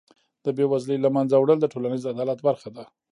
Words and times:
د 0.45 0.47
بېوزلۍ 0.57 0.97
له 1.01 1.09
منځه 1.15 1.35
وړل 1.37 1.59
د 1.61 1.65
ټولنیز 1.73 2.03
عدالت 2.11 2.39
برخه 2.47 2.69
ده. 2.75 2.83